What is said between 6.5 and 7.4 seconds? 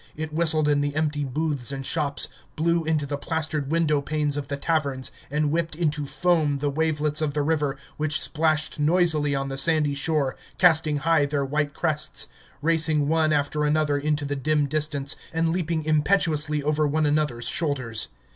the wavelets of